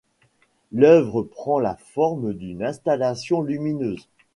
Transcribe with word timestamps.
L'œuvre 0.71 1.21
prend 1.21 1.59
la 1.59 1.75
forme 1.75 2.33
d'une 2.33 2.63
installation 2.63 3.43
lumineuse. 3.43 4.07